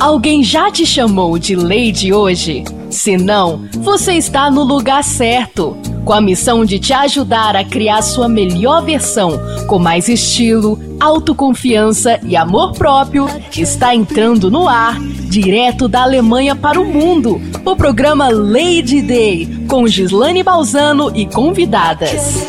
[0.00, 2.64] Alguém já te chamou de Lady hoje?
[2.90, 5.76] Se não, você está no lugar certo.
[6.04, 12.18] Com a missão de te ajudar a criar sua melhor versão, com mais estilo, autoconfiança
[12.24, 18.30] e amor próprio, está entrando no ar, direto da Alemanha para o mundo, o programa
[18.30, 22.46] Lady Day, com Gislane Balzano e convidadas.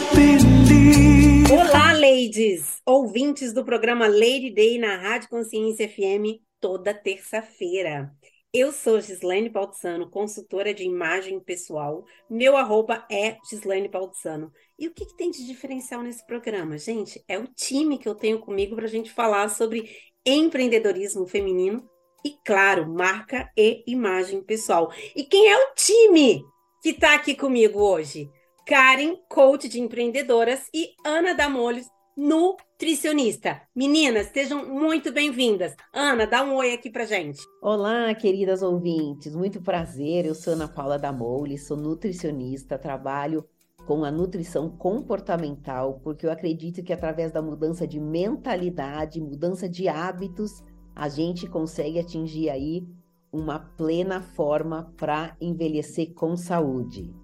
[2.30, 2.80] Ladies!
[2.86, 8.12] Ouvintes do programa Lady Day na Rádio Consciência FM, toda terça-feira.
[8.54, 12.06] Eu sou Gislaine Baltzano, consultora de imagem pessoal.
[12.30, 14.54] Meu arroba é Gislaine Baltzano.
[14.78, 16.78] E o que, que, tem de diferencial nesse programa?
[16.78, 19.90] Gente, é o time que eu tenho comigo para a gente falar sobre
[20.24, 21.90] empreendedorismo feminino
[22.24, 24.94] e, claro, marca e imagem pessoal.
[25.16, 26.44] E quem é o time
[26.84, 28.30] que está aqui comigo hoje?
[28.68, 31.88] Karen, coach de empreendedoras, e Ana Damolhos,
[32.20, 33.62] nutricionista.
[33.74, 35.74] Meninas, sejam muito bem-vindas.
[35.94, 37.40] Ana, dá um oi aqui pra gente.
[37.62, 39.34] Olá, queridas ouvintes.
[39.34, 40.26] Muito prazer.
[40.26, 43.46] Eu sou Ana Paula Damoli, sou nutricionista, trabalho
[43.88, 49.88] com a nutrição comportamental, porque eu acredito que através da mudança de mentalidade, mudança de
[49.88, 50.62] hábitos,
[50.94, 52.86] a gente consegue atingir aí
[53.32, 57.16] uma plena forma para envelhecer com saúde.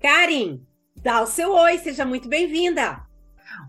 [0.00, 0.60] Karen,
[1.00, 3.07] dá o seu oi, seja muito bem-vinda.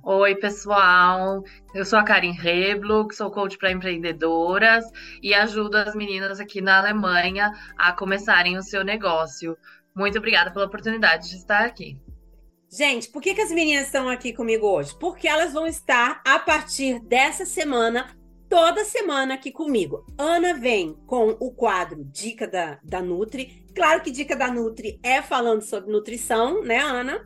[0.04, 1.44] Oi, pessoal.
[1.74, 4.86] Eu sou a Karin Reblug, sou coach para empreendedoras
[5.22, 9.58] e ajudo as meninas aqui na Alemanha a começarem o seu negócio.
[9.96, 12.00] Muito obrigada pela oportunidade de estar aqui.
[12.72, 14.96] Gente, por que, que as meninas estão aqui comigo hoje?
[15.00, 18.16] Porque elas vão estar a partir dessa semana,
[18.48, 20.06] toda semana aqui comigo.
[20.18, 23.66] Ana vem com o quadro Dica da, da Nutri.
[23.76, 27.26] Claro que Dica da Nutri é falando sobre nutrição, né, Ana?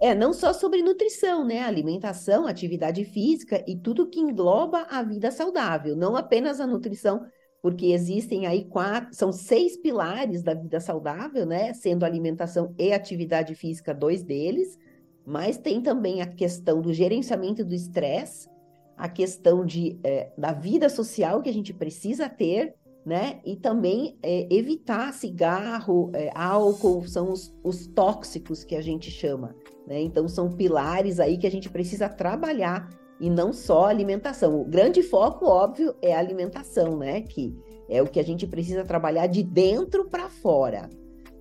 [0.00, 1.60] É, não só sobre nutrição, né?
[1.62, 7.24] Alimentação, atividade física e tudo que engloba a vida saudável, não apenas a nutrição,
[7.62, 11.72] porque existem aí quatro, são seis pilares da vida saudável, né?
[11.72, 14.78] Sendo alimentação e atividade física dois deles,
[15.24, 18.48] mas tem também a questão do gerenciamento do estresse,
[18.96, 23.40] a questão de, é, da vida social que a gente precisa ter, né?
[23.46, 29.54] E também é, evitar cigarro, é, álcool, são os, os tóxicos que a gente chama.
[29.86, 30.00] Né?
[30.00, 32.88] Então, são pilares aí que a gente precisa trabalhar
[33.20, 34.60] e não só alimentação.
[34.60, 37.22] O grande foco, óbvio, é a alimentação, né?
[37.22, 37.54] Que
[37.88, 40.90] é o que a gente precisa trabalhar de dentro para fora.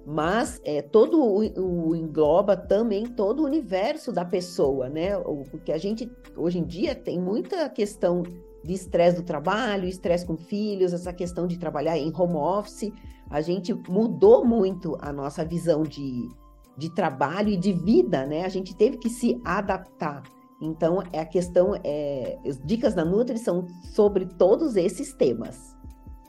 [0.06, 5.18] Mas é, todo o, o, engloba também todo o universo da pessoa, né?
[5.50, 8.22] Porque a gente hoje em dia tem muita questão
[8.64, 12.92] de estresse do trabalho, estresse com filhos, essa questão de trabalhar em home office.
[13.30, 16.30] A gente mudou muito a nossa visão de,
[16.78, 18.46] de trabalho e de vida, né?
[18.46, 20.24] A gente teve que se adaptar.
[20.62, 25.76] Então, é a questão, é, as dicas da Nutri são sobre todos esses temas.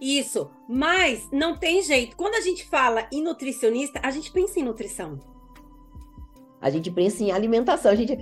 [0.00, 2.16] Isso, mas não tem jeito.
[2.16, 5.18] Quando a gente fala em nutricionista, a gente pensa em nutrição.
[6.60, 8.18] A gente pensa em alimentação, a gente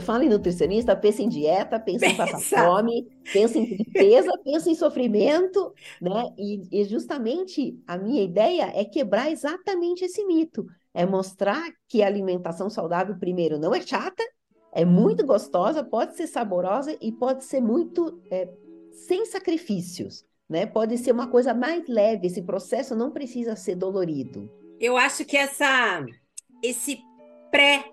[0.00, 2.12] fala em nutricionista, pensa em dieta, pensa, pensa.
[2.12, 6.32] em passar fome, pensa em tristeza, pensa em sofrimento, né?
[6.38, 12.06] E, e justamente a minha ideia é quebrar exatamente esse mito é mostrar que a
[12.06, 14.22] alimentação saudável, primeiro, não é chata,
[14.72, 18.48] é muito gostosa, pode ser saborosa e pode ser muito é,
[18.90, 20.66] sem sacrifícios, né?
[20.66, 24.50] Pode ser uma coisa mais leve, esse processo não precisa ser dolorido.
[24.80, 26.04] Eu acho que essa
[26.62, 26.98] esse
[27.50, 27.84] pré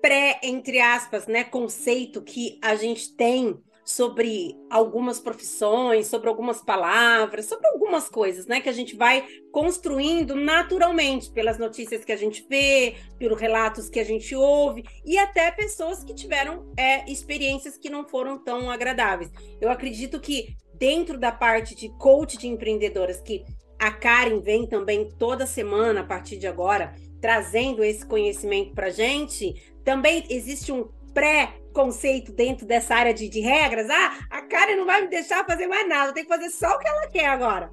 [0.00, 7.46] pré entre aspas, né, conceito que a gente tem sobre algumas profissões, sobre algumas palavras,
[7.46, 12.44] sobre algumas coisas, né, que a gente vai construindo naturalmente pelas notícias que a gente
[12.50, 17.88] vê, pelos relatos que a gente ouve e até pessoas que tiveram é, experiências que
[17.88, 19.30] não foram tão agradáveis.
[19.60, 23.44] Eu acredito que dentro da parte de coach de empreendedoras que
[23.78, 29.54] a Karen vem também toda semana a partir de agora trazendo esse conhecimento para gente,
[29.84, 33.88] também existe um pré-conceito dentro dessa área de, de regras.
[33.88, 36.78] Ah, a Karen não vai me deixar fazer mais nada, tem que fazer só o
[36.78, 37.70] que ela quer agora.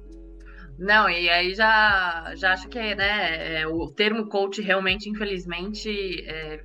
[0.78, 6.60] Não, e aí já, já acho que né, é, o termo coach realmente, infelizmente, é,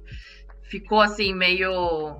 [0.63, 2.15] ficou assim meio.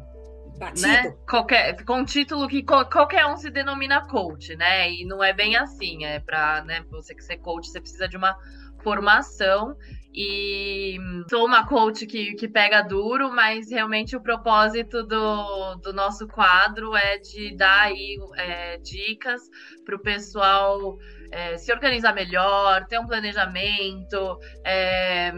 [0.60, 0.88] Batido.
[0.88, 1.16] Né?
[1.28, 4.92] Qualquer, ficou um título que qualquer um se denomina coach, né?
[4.92, 6.04] E não é bem assim.
[6.04, 8.36] É para né, você que ser coach, você precisa de uma
[8.84, 9.74] formação.
[10.22, 10.98] E
[11.30, 16.94] sou uma coach que, que pega duro, mas realmente o propósito do, do nosso quadro
[16.94, 19.42] é de dar aí é, dicas
[19.86, 20.98] para o pessoal
[21.32, 25.32] é, se organizar melhor, ter um planejamento, é,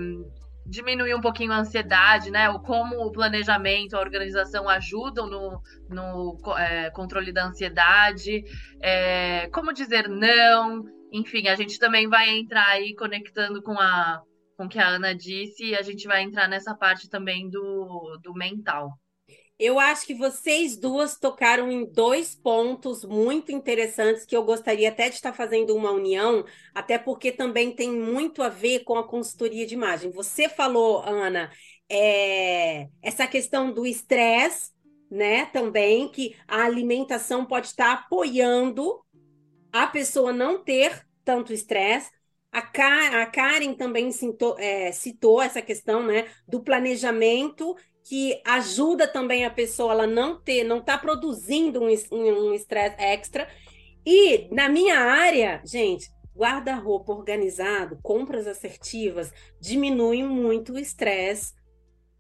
[0.66, 2.50] diminuir um pouquinho a ansiedade, né?
[2.50, 8.44] O como o planejamento, a organização ajudam no, no é, controle da ansiedade,
[8.82, 14.24] é, como dizer não, enfim, a gente também vai entrar aí conectando com a
[14.62, 18.20] com o que a Ana disse e a gente vai entrar nessa parte também do,
[18.22, 18.92] do mental.
[19.58, 25.10] Eu acho que vocês duas tocaram em dois pontos muito interessantes que eu gostaria até
[25.10, 29.66] de estar fazendo uma união, até porque também tem muito a ver com a consultoria
[29.66, 30.12] de imagem.
[30.12, 31.52] Você falou, Ana,
[31.90, 34.72] é, essa questão do estresse,
[35.10, 35.46] né?
[35.48, 39.00] Também que a alimentação pode estar apoiando
[39.72, 42.12] a pessoa não ter tanto estresse.
[42.52, 49.08] A, Ka a Karen também citou, é, citou essa questão né, do planejamento que ajuda
[49.08, 53.48] também a pessoa ela não ter, não tá produzindo um estresse extra.
[54.06, 61.54] E na minha área, gente, guarda-roupa organizado, compras assertivas, diminuem muito o estresse,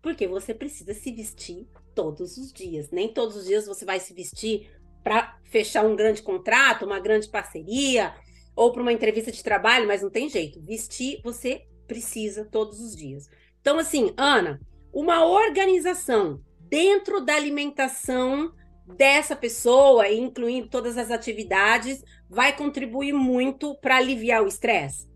[0.01, 2.91] porque você precisa se vestir todos os dias.
[2.91, 4.69] Nem todos os dias você vai se vestir
[5.03, 8.13] para fechar um grande contrato, uma grande parceria,
[8.55, 10.61] ou para uma entrevista de trabalho, mas não tem jeito.
[10.61, 13.29] Vestir você precisa todos os dias.
[13.59, 14.59] Então, assim, Ana,
[14.93, 18.53] uma organização dentro da alimentação
[18.95, 25.09] dessa pessoa, incluindo todas as atividades, vai contribuir muito para aliviar o estresse?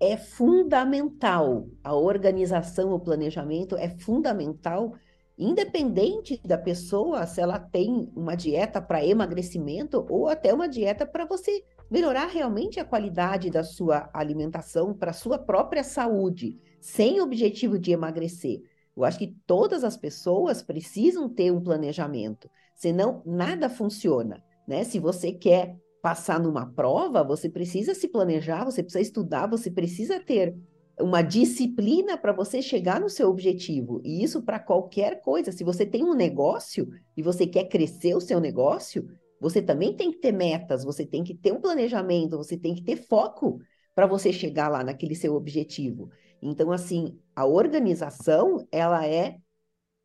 [0.00, 1.66] É fundamental.
[1.82, 4.94] A organização, o planejamento é fundamental,
[5.38, 11.24] independente da pessoa, se ela tem uma dieta para emagrecimento ou até uma dieta para
[11.24, 17.78] você melhorar realmente a qualidade da sua alimentação para a sua própria saúde, sem objetivo
[17.78, 18.62] de emagrecer.
[18.96, 24.84] Eu acho que todas as pessoas precisam ter um planejamento, senão nada funciona, né?
[24.84, 30.20] Se você quer passar numa prova, você precisa se planejar, você precisa estudar, você precisa
[30.20, 30.54] ter
[31.00, 34.00] uma disciplina para você chegar no seu objetivo.
[34.04, 35.50] E isso para qualquer coisa.
[35.50, 39.08] Se você tem um negócio e você quer crescer o seu negócio,
[39.44, 42.82] você também tem que ter metas, você tem que ter um planejamento, você tem que
[42.82, 43.60] ter foco
[43.94, 46.08] para você chegar lá naquele seu objetivo.
[46.40, 49.36] Então, assim, a organização, ela é,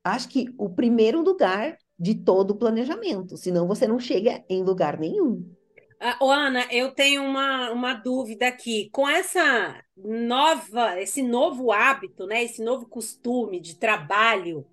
[0.03, 5.00] acho que, o primeiro lugar de todo o planejamento, senão você não chega em lugar
[5.00, 5.50] nenhum.
[6.21, 8.89] Uh, Ana, eu tenho uma, uma dúvida aqui.
[8.92, 14.65] Com essa nova, esse novo hábito, né, esse novo costume de trabalho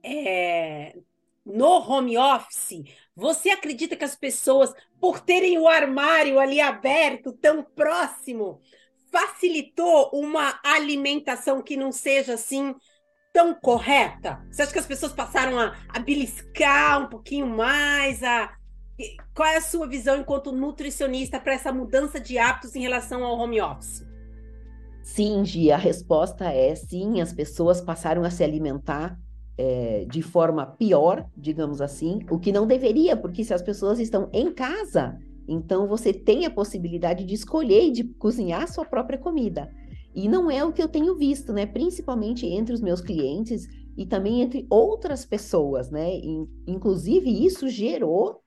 [0.00, 0.96] é,
[1.44, 2.84] no home office,
[3.14, 8.60] você acredita que as pessoas, por terem o armário ali aberto, tão próximo,
[9.10, 12.74] facilitou uma alimentação que não seja assim
[13.32, 14.42] tão correta?
[14.50, 18.22] Você acha que as pessoas passaram a, a beliscar um pouquinho mais?
[18.22, 18.50] A...
[19.34, 23.38] Qual é a sua visão enquanto nutricionista para essa mudança de hábitos em relação ao
[23.38, 24.02] home office?
[25.02, 29.18] Sim, Gia, a resposta é sim, as pessoas passaram a se alimentar
[29.58, 34.28] é, de forma pior, digamos assim, o que não deveria, porque se as pessoas estão
[34.32, 39.18] em casa, então você tem a possibilidade de escolher e de cozinhar a sua própria
[39.18, 39.70] comida.
[40.14, 41.64] E não é o que eu tenho visto, né?
[41.64, 43.66] Principalmente entre os meus clientes
[43.96, 46.08] e também entre outras pessoas, né?
[46.66, 48.40] Inclusive, isso gerou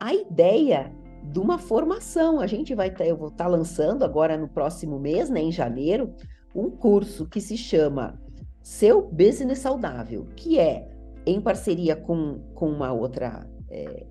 [0.00, 0.92] a ideia
[1.32, 2.38] de uma formação.
[2.38, 6.14] A gente vai, eu vou estar lançando agora no próximo mês, né, em janeiro,
[6.54, 8.20] um curso que se chama
[8.66, 10.88] Seu Business Saudável, que é
[11.24, 14.04] em parceria com, com uma outra é,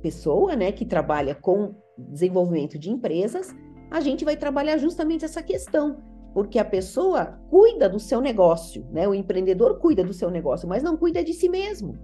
[0.00, 3.54] pessoa, né, que trabalha com desenvolvimento de empresas,
[3.90, 9.06] a gente vai trabalhar justamente essa questão, porque a pessoa cuida do seu negócio, né?
[9.06, 11.98] O empreendedor cuida do seu negócio, mas não cuida de si mesmo.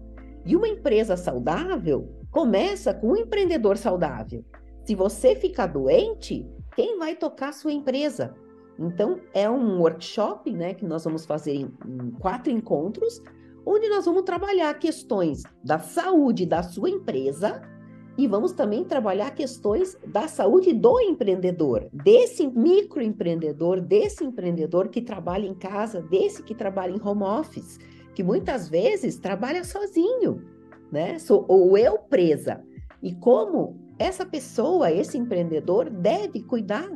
[0.44, 4.44] E uma empresa saudável começa com um empreendedor saudável.
[4.84, 8.34] Se você ficar doente, quem vai tocar a sua empresa?
[8.78, 11.70] Então, é um workshop, né, que nós vamos fazer em,
[12.20, 13.20] quatro encontros,
[13.66, 17.60] onde nós vamos trabalhar questões da saúde da sua empresa,
[18.16, 25.46] e vamos também trabalhar questões da saúde do empreendedor, desse microempreendedor, desse empreendedor que trabalha
[25.46, 27.78] em casa, desse que trabalha em home office,
[28.16, 30.44] que muitas vezes trabalha sozinho,
[30.90, 31.16] né?
[31.46, 32.60] Ou eu presa.
[33.00, 36.90] E como essa pessoa, esse empreendedor, deve cuidar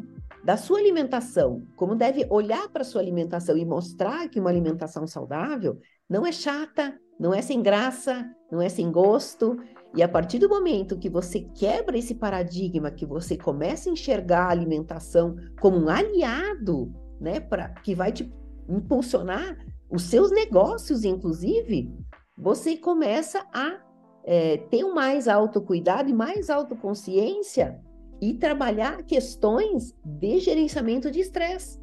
[0.45, 5.07] da sua alimentação, como deve olhar para a sua alimentação e mostrar que uma alimentação
[5.07, 9.57] saudável não é chata, não é sem graça, não é sem gosto,
[9.95, 14.47] e a partir do momento que você quebra esse paradigma, que você começa a enxergar
[14.47, 18.33] a alimentação como um aliado, né, para que vai te
[18.69, 19.57] impulsionar
[19.91, 21.95] os seus negócios, inclusive,
[22.37, 23.79] você começa a
[24.25, 27.81] é, ter mais autocuidado e mais autoconsciência
[28.23, 31.79] e trabalhar questões de gerenciamento de estresse,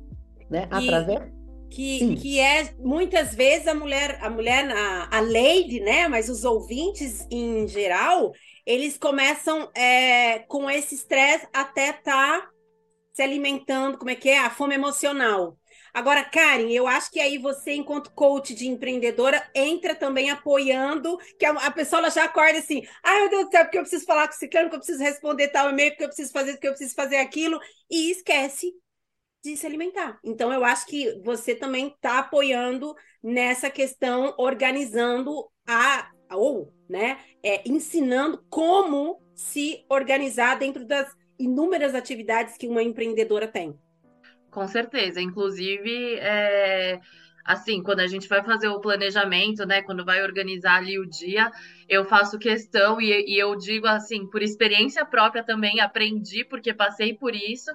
[0.50, 0.76] né, e...
[0.76, 6.08] através que, que é muitas vezes a mulher, a mulher, a, a lady, né?
[6.08, 8.34] Mas os ouvintes em geral,
[8.66, 12.50] eles começam é, com esse estresse até estar tá
[13.14, 14.40] se alimentando, como é que é?
[14.40, 15.59] A fome emocional.
[15.94, 21.46] Agora, Karen, eu acho que aí você, enquanto coach de empreendedora, entra também apoiando, que
[21.46, 24.28] a, a pessoa já acorda assim, ai meu Deus do céu, porque eu preciso falar
[24.28, 26.72] com esse ciclano, porque eu preciso responder tal e-mail, porque eu preciso fazer porque eu
[26.72, 28.74] preciso fazer aquilo, e esquece
[29.44, 30.20] de se alimentar.
[30.24, 32.94] Então, eu acho que você também está apoiando
[33.24, 42.58] nessa questão, organizando a, ou, né, é, ensinando como se organizar dentro das inúmeras atividades
[42.58, 43.80] que uma empreendedora tem.
[44.52, 45.22] Com certeza.
[45.22, 47.00] Inclusive, é,
[47.44, 49.82] assim, quando a gente vai fazer o planejamento, né?
[49.82, 51.52] Quando vai organizar ali o dia,
[51.88, 57.14] eu faço questão e, e eu digo assim, por experiência própria também, aprendi, porque passei
[57.16, 57.72] por isso.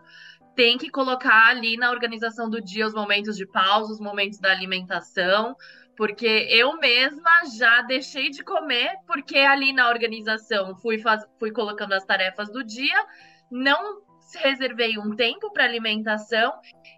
[0.54, 4.52] Tem que colocar ali na organização do dia os momentos de pausa, os momentos da
[4.52, 5.57] alimentação,
[5.97, 11.25] porque eu mesma já deixei de comer, porque ali na organização fui, faz...
[11.40, 13.04] fui colocando as tarefas do dia,
[13.50, 14.03] não
[14.38, 16.53] reservei um tempo para alimentação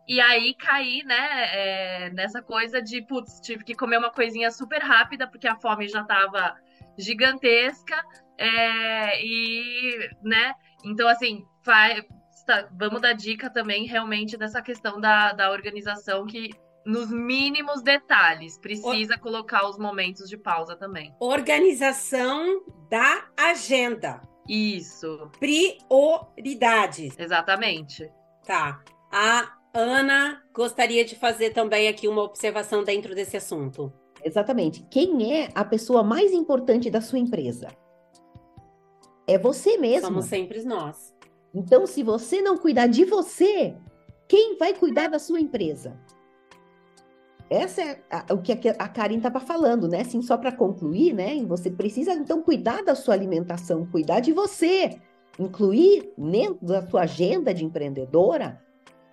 [0.08, 4.82] e aí caí, né, é, nessa coisa de, putz, tive que comer uma coisinha super
[4.82, 6.54] rápida porque a fome já estava
[6.98, 8.02] gigantesca
[8.38, 12.02] é, e, né, então assim, vai,
[12.46, 16.50] tá, vamos dar dica também realmente dessa questão da, da organização que
[16.86, 18.56] nos mínimos detalhes.
[18.56, 19.20] Precisa o...
[19.20, 21.12] colocar os momentos de pausa também.
[21.18, 24.22] Organização da agenda.
[24.48, 25.30] Isso.
[25.38, 27.18] Prioridades.
[27.18, 28.10] Exatamente.
[28.44, 28.82] Tá.
[29.10, 33.92] A Ana gostaria de fazer também aqui uma observação dentro desse assunto.
[34.24, 34.84] Exatamente.
[34.90, 37.68] Quem é a pessoa mais importante da sua empresa?
[39.26, 40.06] É você mesmo.
[40.06, 41.14] Somos sempre nós.
[41.54, 43.74] Então, se você não cuidar de você,
[44.28, 45.98] quem vai cuidar da sua empresa?
[47.48, 50.00] Essa é a, o que a Karen estava falando, né?
[50.00, 51.42] Assim, só para concluir, né?
[51.46, 54.98] Você precisa então cuidar da sua alimentação, cuidar de você,
[55.38, 58.60] incluir dentro da sua agenda de empreendedora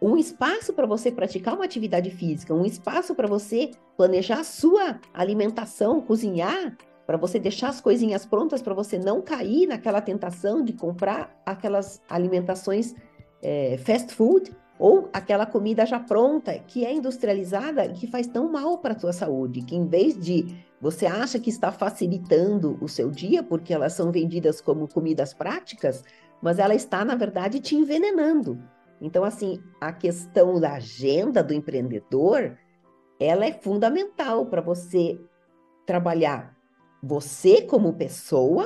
[0.02, 5.00] um espaço para você praticar uma atividade física, um espaço para você planejar a sua
[5.14, 6.76] alimentação, cozinhar,
[7.06, 12.02] para você deixar as coisinhas prontas para você não cair naquela tentação de comprar aquelas
[12.10, 12.94] alimentações
[13.42, 18.52] é, fast food ou aquela comida já pronta, que é industrializada e que faz tão
[18.52, 22.90] mal para a sua saúde, que em vez de você acha que está facilitando o
[22.90, 26.04] seu dia, porque elas são vendidas como comidas práticas,
[26.42, 28.60] mas ela está, na verdade, te envenenando.
[29.00, 32.58] Então, assim, a questão da agenda do empreendedor,
[33.20, 35.20] ela é fundamental para você
[35.86, 36.54] trabalhar
[37.04, 38.66] você como pessoa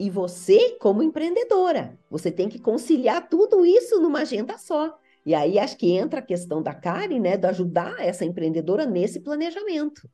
[0.00, 1.98] e você como empreendedora.
[2.10, 4.98] Você tem que conciliar tudo isso numa agenda só.
[5.24, 9.20] E aí acho que entra a questão da Karen, né, de ajudar essa empreendedora nesse
[9.20, 10.08] planejamento.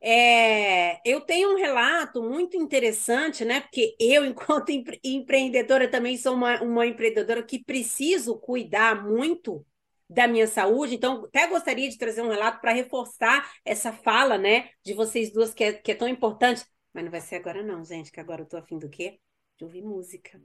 [0.00, 3.60] É, eu tenho um relato muito interessante, né?
[3.62, 9.64] Porque eu, enquanto empre empreendedora, também sou uma, uma empreendedora que preciso cuidar muito
[10.08, 10.94] da minha saúde.
[10.94, 15.52] Então, até gostaria de trazer um relato para reforçar essa fala, né, de vocês duas,
[15.52, 16.64] que é, que é tão importante.
[16.92, 19.18] Mas não vai ser agora, não, gente, que agora eu tô afim do quê?
[19.58, 20.40] De ouvir música.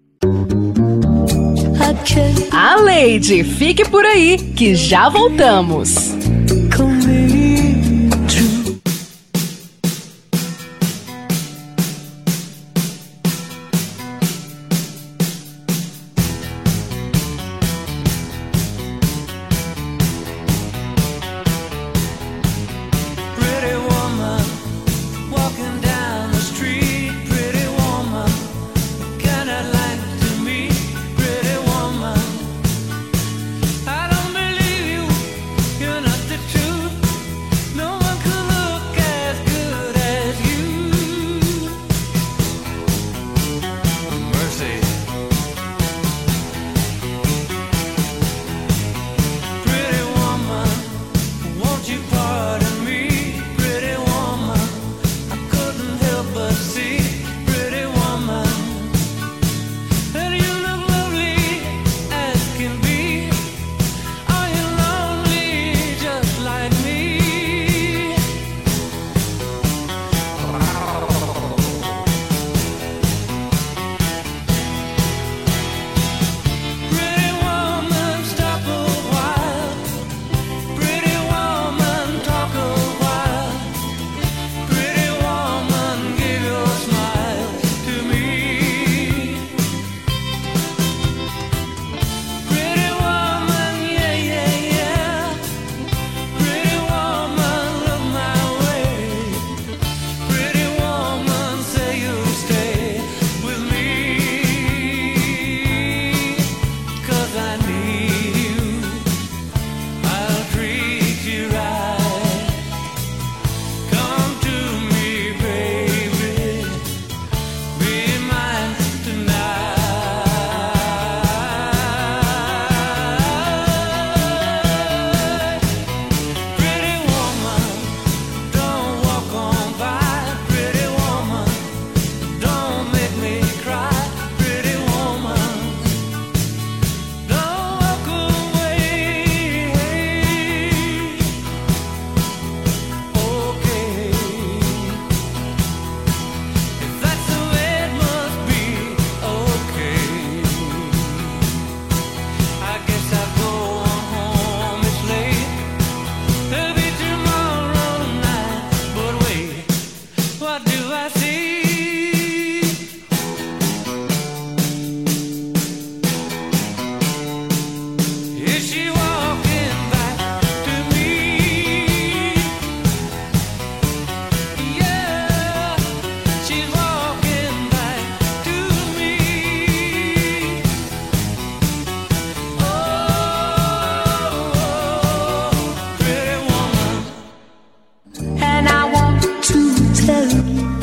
[2.51, 6.30] A Lady, fique por aí que já voltamos.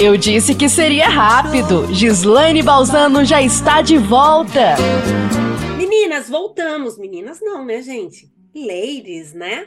[0.00, 1.92] Eu disse que seria rápido.
[1.92, 4.76] Gislaine Balzano já está de volta.
[5.76, 6.96] Meninas, voltamos.
[6.96, 8.30] Meninas não, né, gente?
[8.54, 9.66] Ladies, né?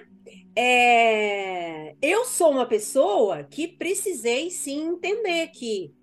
[0.56, 1.96] É...
[2.02, 5.94] Eu sou uma pessoa que precisei sim entender que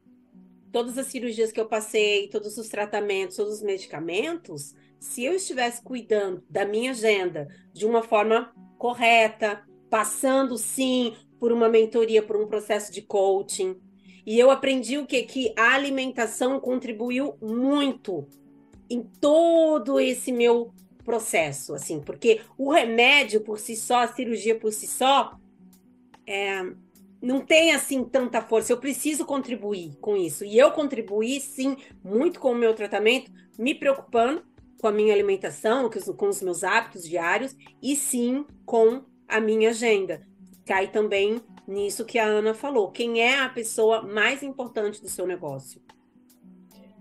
[0.70, 5.82] todas as cirurgias que eu passei, todos os tratamentos, todos os medicamentos, se eu estivesse
[5.82, 12.47] cuidando da minha agenda de uma forma correta, passando sim por uma mentoria, por um
[12.47, 13.80] processo de coaching,
[14.28, 18.28] e eu aprendi o que que a alimentação contribuiu muito
[18.90, 20.71] em todo esse meu
[21.02, 25.34] processo, assim, porque o remédio por si só, a cirurgia por si só,
[26.26, 26.62] é,
[27.23, 28.71] não tem assim tanta força.
[28.71, 30.45] Eu preciso contribuir com isso.
[30.45, 34.45] E eu contribuí, sim, muito com o meu tratamento, me preocupando
[34.78, 35.88] com a minha alimentação,
[36.19, 40.21] com os meus hábitos diários, e sim com a minha agenda.
[40.67, 42.91] Cai também nisso que a Ana falou.
[42.91, 45.81] Quem é a pessoa mais importante do seu negócio?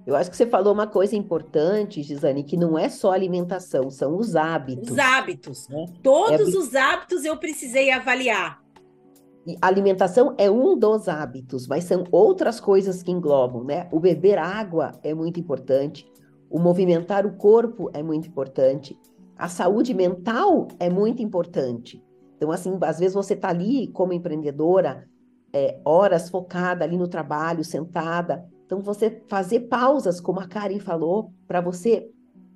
[0.06, 4.16] Eu acho que você falou uma coisa importante, Gisane, que não é só alimentação, são
[4.16, 4.92] os hábitos.
[4.92, 5.68] Os hábitos.
[5.68, 5.86] Né?
[6.02, 6.58] Todos é...
[6.58, 8.62] os hábitos eu precisei avaliar.
[9.46, 13.88] E alimentação é um dos hábitos, mas são outras coisas que englobam, né?
[13.92, 16.06] O beber água é muito importante,
[16.50, 18.98] o movimentar o corpo é muito importante,
[19.38, 22.04] a saúde mental é muito importante.
[22.38, 25.08] Então, assim, às vezes você está ali como empreendedora,
[25.52, 28.47] é, horas focada ali no trabalho, sentada.
[28.65, 32.10] Então, você fazer pausas, como a Karen falou, para você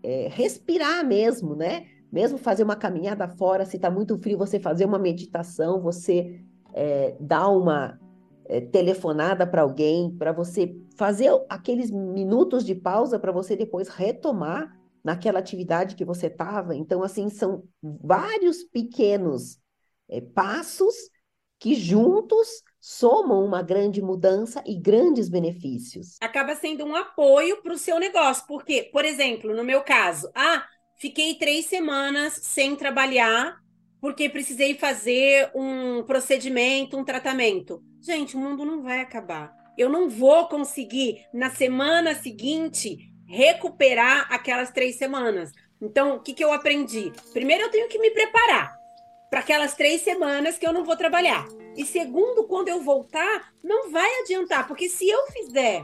[0.04, 1.86] é, respirar mesmo, né?
[2.12, 6.42] Mesmo fazer uma caminhada fora, se está muito frio, você fazer uma meditação, você
[6.74, 7.98] é, dar uma
[8.46, 14.78] é, telefonada para alguém, para você fazer aqueles minutos de pausa para você depois retomar
[15.04, 16.76] naquela atividade que você estava.
[16.76, 19.61] Então, assim, são vários pequenos
[20.12, 20.94] é, passos
[21.58, 26.18] que juntos somam uma grande mudança e grandes benefícios.
[26.20, 30.66] Acaba sendo um apoio para o seu negócio, porque, por exemplo, no meu caso, ah,
[30.98, 33.62] fiquei três semanas sem trabalhar
[34.02, 37.84] porque precisei fazer um procedimento, um tratamento.
[38.02, 39.54] Gente, o mundo não vai acabar.
[39.78, 42.98] Eu não vou conseguir, na semana seguinte,
[43.28, 45.52] recuperar aquelas três semanas.
[45.80, 47.14] Então, o que, que eu aprendi?
[47.32, 48.81] Primeiro, eu tenho que me preparar
[49.32, 51.48] para aquelas três semanas que eu não vou trabalhar.
[51.76, 55.84] E segundo, quando eu voltar, não vai adiantar, porque se eu fizer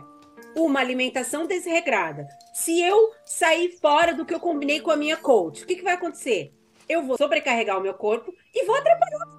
[0.53, 5.63] uma alimentação desregrada, se eu sair fora do que eu combinei com a minha coach,
[5.63, 6.53] o que, que vai acontecer?
[6.89, 9.37] Eu vou sobrecarregar o meu corpo e vou atrapalhar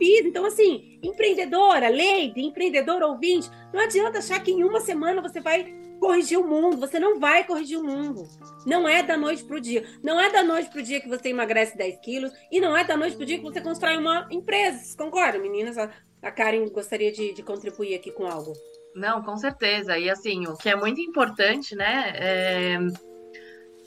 [0.00, 5.74] então, assim, empreendedora, lady, empreendedor ouvinte, não adianta achar que em uma semana você vai
[6.02, 6.76] corrigir o mundo.
[6.78, 8.28] Você não vai corrigir o mundo.
[8.66, 9.84] Não é da noite para o dia.
[10.02, 12.32] Não é da noite para o dia que você emagrece 10 quilos.
[12.50, 14.78] E não é da noite para o dia que você constrói uma empresa.
[14.78, 15.78] Vocês concordam, meninas?
[15.78, 18.52] A Karen gostaria de, de contribuir aqui com algo.
[18.96, 19.96] Não, com certeza.
[19.96, 22.12] E assim, o que é muito importante, né?
[22.16, 22.78] É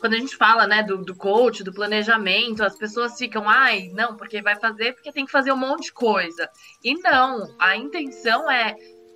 [0.05, 4.15] quando a gente fala, né, do, do coach, do planejamento, as pessoas ficam, ai, não,
[4.15, 6.47] porque vai fazer, porque tem que fazer um monte de coisa.
[6.83, 8.75] E não, a intenção é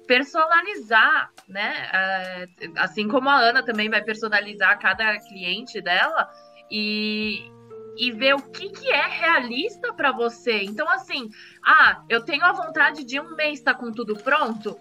[0.10, 1.88] personalizar, né?
[1.94, 6.28] É, assim como a Ana também vai personalizar cada cliente dela
[6.72, 7.48] e,
[7.96, 10.64] e ver o que, que é realista para você.
[10.64, 11.30] Então, assim,
[11.64, 14.80] ah, eu tenho a vontade de um mês estar tá com tudo pronto.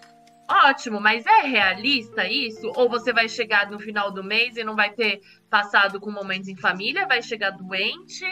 [0.50, 2.72] Ótimo, mas é realista isso?
[2.74, 6.48] Ou você vai chegar no final do mês e não vai ter passado com momentos
[6.48, 8.24] em família, vai chegar doente,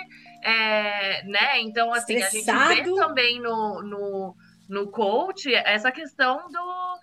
[0.43, 1.61] é, né?
[1.61, 2.59] Então, assim, Estressado.
[2.59, 4.37] a gente vê também no, no,
[4.69, 7.01] no coach essa questão do,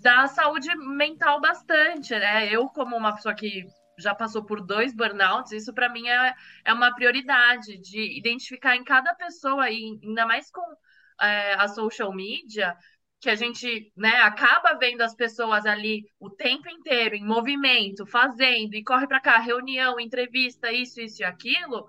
[0.00, 2.48] da saúde mental bastante, né?
[2.52, 3.66] Eu, como uma pessoa que
[3.98, 8.84] já passou por dois burnouts, isso para mim é, é uma prioridade de identificar em
[8.84, 10.64] cada pessoa, aí, ainda mais com
[11.20, 12.76] é, a social media,
[13.20, 18.74] que a gente né, acaba vendo as pessoas ali o tempo inteiro em movimento, fazendo,
[18.74, 21.86] e corre para cá, reunião, entrevista, isso, isso e aquilo.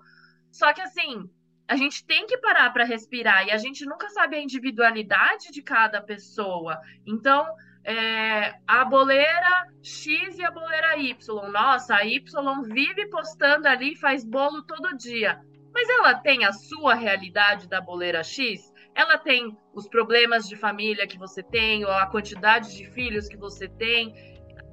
[0.50, 1.30] Só que assim,
[1.68, 5.62] a gente tem que parar para respirar e a gente nunca sabe a individualidade de
[5.62, 6.78] cada pessoa.
[7.06, 7.46] Então,
[7.84, 11.50] é, a boleira X e a boleira Y.
[11.50, 15.40] Nossa, a Y vive postando ali, faz bolo todo dia.
[15.72, 18.72] Mas ela tem a sua realidade da boleira X?
[18.94, 23.36] ela tem os problemas de família que você tem, ou a quantidade de filhos que
[23.36, 24.14] você tem,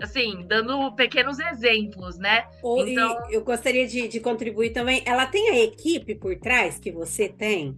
[0.02, 2.46] assim, dando pequenos exemplos, né?
[2.62, 3.18] Ou, então...
[3.30, 5.04] eu gostaria de, de contribuir também.
[5.06, 7.78] Ela tem a equipe por trás que você tem?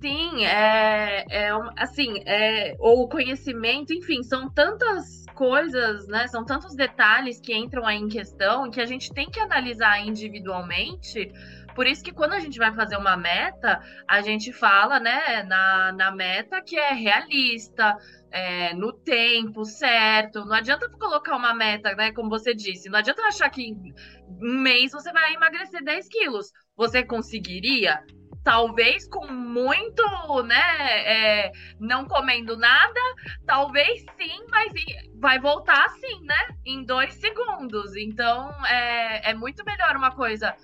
[0.00, 6.26] Sim, é, é assim, é, ou o conhecimento, enfim, são tantas coisas, né?
[6.28, 11.32] São tantos detalhes que entram aí em questão que a gente tem que analisar individualmente
[11.76, 15.92] por isso que quando a gente vai fazer uma meta, a gente fala, né, na,
[15.92, 17.94] na meta que é realista,
[18.30, 20.42] é, no tempo certo.
[20.46, 22.12] Não adianta colocar uma meta, né?
[22.12, 23.94] Como você disse, não adianta achar que em
[24.40, 26.50] um mês você vai emagrecer 10 quilos.
[26.78, 28.02] Você conseguiria?
[28.42, 30.02] Talvez com muito,
[30.44, 30.62] né?
[31.04, 33.00] É, não comendo nada,
[33.44, 34.72] talvez sim, mas
[35.18, 36.56] vai voltar assim, né?
[36.64, 37.94] Em dois segundos.
[37.96, 40.54] Então é, é muito melhor uma coisa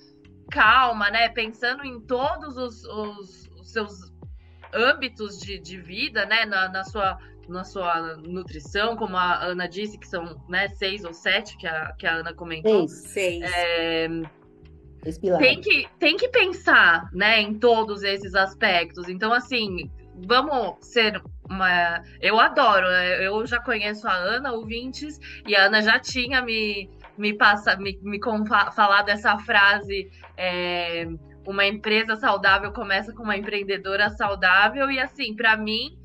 [0.52, 1.28] calma, né?
[1.30, 4.12] Pensando em todos os, os, os seus
[4.72, 6.44] âmbitos de, de vida, né?
[6.44, 11.12] Na, na sua na sua nutrição, como a Ana disse, que são né, seis ou
[11.12, 12.86] sete, que a, que a Ana comentou.
[12.86, 13.42] Seis.
[13.42, 14.08] É,
[15.38, 19.08] tem, que, tem que pensar né, em todos esses aspectos.
[19.08, 19.90] Então, assim,
[20.24, 22.02] vamos ser uma.
[22.20, 27.34] Eu adoro, eu já conheço a Ana, ouvintes, e a Ana já tinha me, me,
[27.34, 28.20] passa, me, me
[28.74, 30.10] falado essa frase.
[30.36, 31.06] É,
[31.46, 35.98] uma empresa saudável começa com uma empreendedora saudável, e assim, para mim,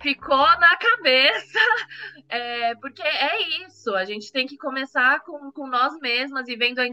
[0.00, 1.58] ficou na cabeça,
[2.28, 6.78] é, porque é isso, a gente tem que começar com, com nós mesmas e vendo
[6.78, 6.86] a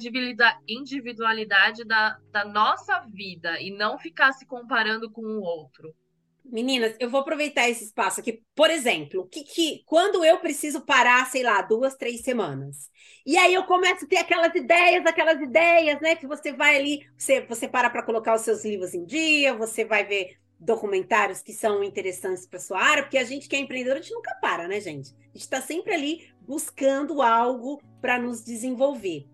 [0.67, 5.93] individualidade da, da nossa vida e não ficar se comparando com o outro.
[6.45, 8.41] Meninas, eu vou aproveitar esse espaço aqui.
[8.53, 12.89] Por exemplo, que, que quando eu preciso parar, sei lá, duas, três semanas.
[13.25, 16.15] E aí eu começo a ter aquelas ideias, aquelas ideias, né?
[16.15, 19.85] Que você vai ali, você, você para para colocar os seus livros em dia, você
[19.85, 23.97] vai ver documentários que são interessantes para sua área, porque a gente que é empreendedor,
[23.97, 25.13] a gente nunca para, né, gente?
[25.13, 29.27] A gente está sempre ali buscando algo para nos desenvolver.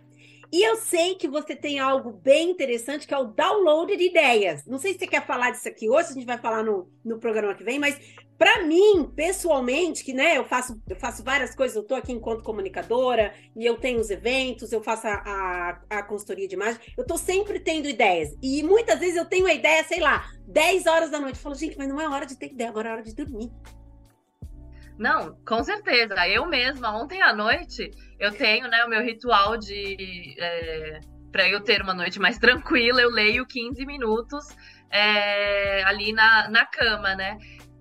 [0.51, 4.65] E eu sei que você tem algo bem interessante, que é o download de ideias.
[4.65, 7.19] Não sei se você quer falar disso aqui hoje, a gente vai falar no, no
[7.19, 7.99] programa que vem, mas
[8.39, 12.41] para mim, pessoalmente, que né, eu faço, eu faço várias coisas, eu estou aqui enquanto
[12.41, 17.01] comunicadora, e eu tenho os eventos, eu faço a, a, a consultoria de imagem, eu
[17.01, 18.33] estou sempre tendo ideias.
[18.41, 21.35] E muitas vezes eu tenho a ideia, sei lá, 10 horas da noite.
[21.35, 23.51] Eu falo, gente, mas não é hora de ter ideia, agora é hora de dormir.
[24.99, 26.27] Não, com certeza.
[26.27, 30.35] Eu mesma, ontem à noite, eu tenho né, o meu ritual de.
[30.37, 30.99] É,
[31.31, 34.45] para eu ter uma noite mais tranquila, eu leio 15 minutos
[34.91, 37.37] é, ali na, na cama, né?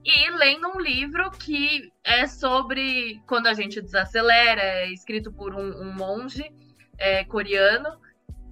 [0.09, 5.83] e lendo um livro que é sobre quando a gente desacelera, é escrito por um,
[5.83, 6.50] um monge
[6.96, 7.90] é, coreano.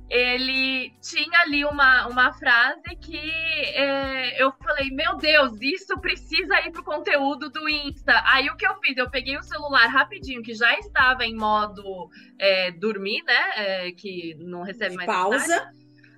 [0.09, 6.71] Ele tinha ali uma, uma frase que é, eu falei: Meu Deus, isso precisa ir
[6.71, 8.23] pro conteúdo do Insta.
[8.27, 8.97] Aí o que eu fiz?
[8.97, 13.51] Eu peguei o celular rapidinho, que já estava em modo é, dormir, né?
[13.57, 15.71] É, que não recebe mais pausa.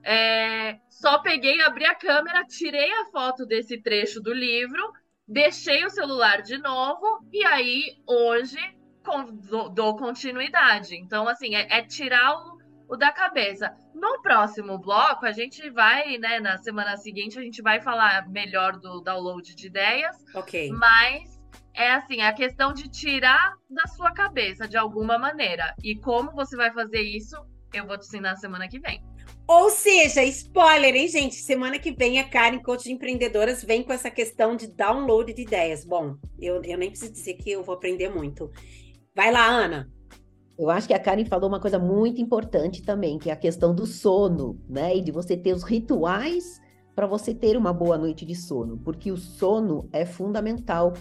[0.05, 4.92] É, só peguei, abri a câmera, tirei a foto desse trecho do livro
[5.29, 8.59] deixei o celular de novo e aí hoje
[9.74, 10.96] dou continuidade.
[10.96, 12.58] Então, assim, é, é tirar o,
[12.88, 13.74] o, da cabeça.
[13.94, 18.79] No próximo bloco, a gente vai, né, na semana seguinte, a gente vai falar melhor
[18.79, 20.16] do download de ideias.
[20.35, 20.70] Ok.
[20.70, 21.38] Mas
[21.74, 25.74] é assim, a questão de tirar da sua cabeça de alguma maneira.
[25.83, 27.37] E como você vai fazer isso,
[27.72, 29.03] eu vou te ensinar semana que vem.
[29.46, 31.37] Ou seja, spoiler, hein, gente?
[31.37, 35.42] Semana que vem a Karen, coach de empreendedoras, vem com essa questão de download de
[35.42, 35.87] ideias.
[35.87, 38.51] Bom, eu, eu nem preciso dizer que eu vou aprender muito.
[39.14, 39.90] Vai lá, Ana.
[40.59, 43.73] Eu acho que a Karen falou uma coisa muito importante também, que é a questão
[43.73, 44.97] do sono, né?
[44.97, 46.61] E de você ter os rituais
[46.97, 50.94] para você ter uma boa noite de sono, porque o sono é fundamental.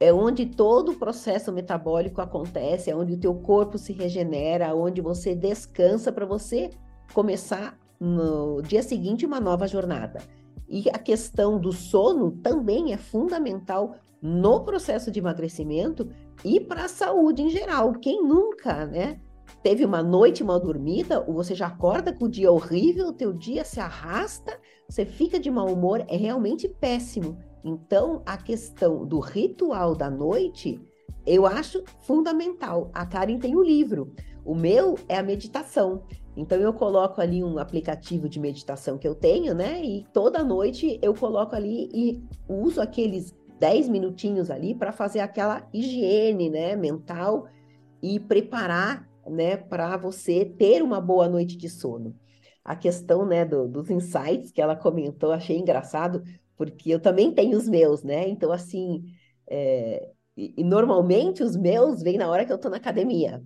[0.00, 5.00] É onde todo o processo metabólico acontece, é onde o teu corpo se regenera, onde
[5.00, 6.70] você descansa para você
[7.14, 10.20] começar no dia seguinte uma nova jornada.
[10.68, 16.10] E a questão do sono também é fundamental no processo de emagrecimento
[16.44, 17.92] e para a saúde em geral.
[17.94, 19.20] Quem nunca, né?
[19.62, 23.32] Teve uma noite mal dormida, ou você já acorda com o dia horrível, o teu
[23.32, 27.38] dia se arrasta, você fica de mau humor, é realmente péssimo.
[27.64, 30.80] Então, a questão do ritual da noite,
[31.26, 32.90] eu acho fundamental.
[32.94, 34.12] A Karen tem o um livro.
[34.44, 36.04] O meu é a meditação.
[36.38, 39.82] Então eu coloco ali um aplicativo de meditação que eu tenho, né?
[39.84, 45.68] E toda noite eu coloco ali e uso aqueles 10 minutinhos ali para fazer aquela
[45.74, 47.48] higiene, né, mental
[48.00, 52.14] e preparar, né, para você ter uma boa noite de sono.
[52.64, 56.22] A questão, né, do, dos insights que ela comentou, achei engraçado,
[56.56, 58.28] porque eu também tenho os meus, né?
[58.28, 59.02] Então, assim,
[59.50, 60.08] é...
[60.36, 63.42] e, normalmente os meus vêm na hora que eu estou na academia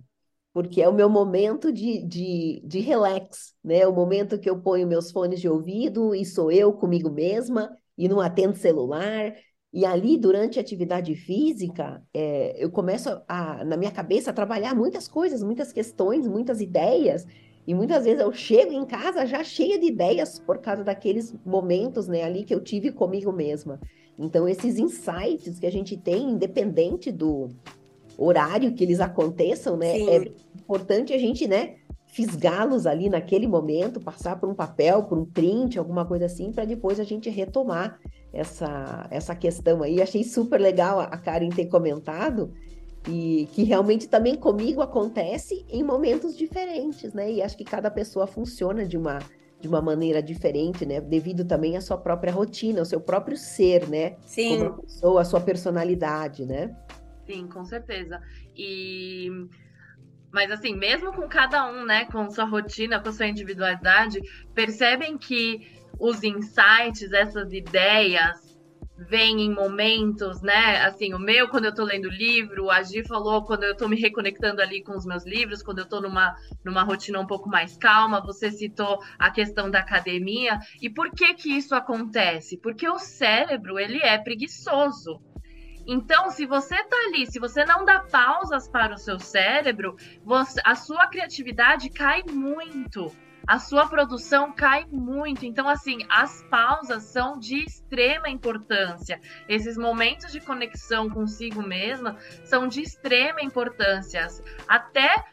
[0.53, 3.87] porque é o meu momento de, de, de relax, né?
[3.87, 8.07] O momento que eu ponho meus fones de ouvido e sou eu comigo mesma e
[8.07, 9.33] não atendo celular.
[9.73, 14.75] E ali, durante a atividade física, é, eu começo a, na minha cabeça, a trabalhar
[14.75, 17.25] muitas coisas, muitas questões, muitas ideias.
[17.65, 22.07] E muitas vezes eu chego em casa já cheia de ideias por causa daqueles momentos,
[22.07, 23.79] né, ali que eu tive comigo mesma.
[24.19, 27.49] Então, esses insights que a gente tem, independente do
[28.17, 30.09] horário que eles aconteçam, né, Sim.
[30.09, 31.75] é importante a gente, né,
[32.13, 36.63] fisgá-los ali naquele momento, passar por um papel, por um print, alguma coisa assim, para
[36.63, 37.99] depois a gente retomar
[38.31, 39.99] essa, essa questão aí.
[39.99, 42.53] Achei super legal a Karen ter comentado
[43.07, 47.31] e que realmente também comigo acontece em momentos diferentes, né?
[47.31, 49.19] E acho que cada pessoa funciona de uma
[49.59, 50.99] de uma maneira diferente, né?
[50.99, 54.17] Devido também à sua própria rotina, ao seu próprio ser, né?
[54.25, 54.57] Sim.
[54.57, 56.75] Como pessoa, a sua personalidade, né?
[57.25, 58.19] Sim, com certeza.
[58.55, 59.29] E
[60.31, 64.19] mas assim, mesmo com cada um, né, com sua rotina, com sua individualidade,
[64.53, 65.59] percebem que
[65.99, 68.35] os insights, essas ideias,
[69.09, 70.81] vem em momentos, né?
[70.85, 73.99] Assim, o meu, quando eu tô lendo livro, a Gi falou quando eu tô me
[73.99, 76.33] reconectando ali com os meus livros, quando eu tô numa,
[76.65, 80.57] numa rotina um pouco mais calma, você citou a questão da academia.
[80.81, 82.59] E por que que isso acontece?
[82.59, 85.19] Porque o cérebro, ele é preguiçoso.
[85.85, 90.61] Então, se você tá ali, se você não dá pausas para o seu cérebro, você,
[90.63, 93.11] a sua criatividade cai muito
[93.45, 95.45] a sua produção cai muito.
[95.45, 99.19] Então, assim, as pausas são de extrema importância.
[99.47, 104.27] Esses momentos de conexão consigo mesma são de extrema importância.
[104.67, 105.23] Até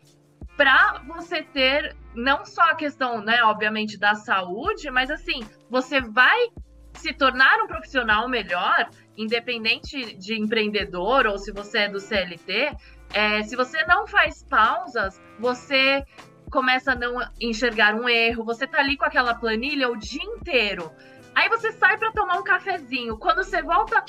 [0.57, 6.49] para você ter não só a questão, né, obviamente, da saúde, mas assim, você vai
[6.95, 12.77] se tornar um profissional melhor, independente de empreendedor ou se você é do CLT.
[13.13, 16.05] É, se você não faz pausas, você
[16.51, 20.91] começa a não enxergar um erro, você tá ali com aquela planilha o dia inteiro.
[21.35, 23.17] Aí você sai para tomar um cafezinho.
[23.17, 24.05] Quando você volta,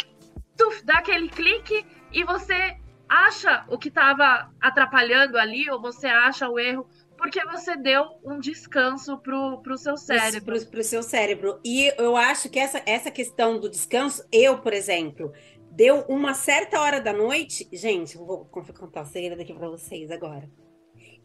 [0.58, 6.50] tuf, dá aquele clique e você acha o que estava atrapalhando ali, ou você acha
[6.50, 6.88] o erro,
[7.22, 10.58] porque você deu um descanso pro, pro seu cérebro.
[10.60, 11.60] Pro, pro seu cérebro.
[11.64, 15.32] E eu acho que essa, essa questão do descanso, eu, por exemplo,
[15.72, 17.70] deu uma certa hora da noite.
[17.72, 20.50] Gente, vou contar um segredo aqui para vocês agora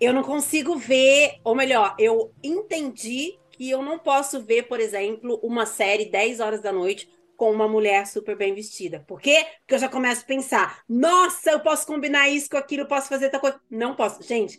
[0.00, 5.40] eu não consigo ver, ou melhor, eu entendi que eu não posso ver, por exemplo,
[5.42, 9.04] uma série 10 horas da noite com uma mulher super bem vestida.
[9.06, 9.44] Por quê?
[9.60, 13.08] Porque eu já começo a pensar, nossa, eu posso combinar isso com aquilo, eu posso
[13.08, 13.60] fazer tal coisa.
[13.70, 14.22] Não posso.
[14.22, 14.58] Gente,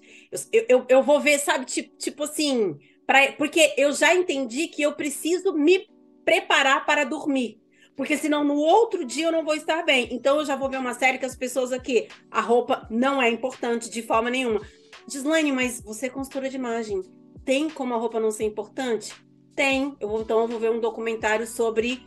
[0.51, 4.81] eu, eu, eu vou ver, sabe, tipo, tipo assim, pra, porque eu já entendi que
[4.81, 5.87] eu preciso me
[6.23, 7.59] preparar para dormir.
[7.95, 10.07] Porque senão no outro dia eu não vou estar bem.
[10.11, 13.29] Então eu já vou ver uma série que as pessoas aqui, a roupa não é
[13.29, 14.61] importante de forma nenhuma.
[15.07, 17.01] Gislaine, mas você é consultora de imagem.
[17.43, 19.15] Tem como a roupa não ser importante?
[19.55, 19.95] Tem.
[19.99, 22.05] Eu vou, então eu vou ver um documentário sobre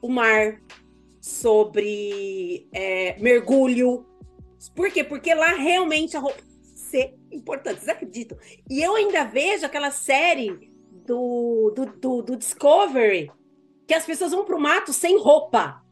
[0.00, 0.60] o mar,
[1.20, 4.06] sobre é, mergulho.
[4.74, 5.04] Por quê?
[5.04, 6.38] Porque lá realmente a roupa
[6.74, 7.80] ser importante.
[7.80, 8.38] Vocês acreditam?
[8.68, 10.72] E eu ainda vejo aquela série
[11.06, 13.30] do, do, do, do Discovery
[13.86, 15.82] que as pessoas vão pro mato sem roupa.